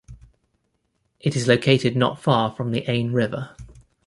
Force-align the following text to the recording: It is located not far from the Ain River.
It 1.19 1.35
is 1.35 1.47
located 1.47 1.95
not 1.95 2.19
far 2.19 2.49
from 2.55 2.71
the 2.71 2.89
Ain 2.89 3.13
River. 3.13 3.55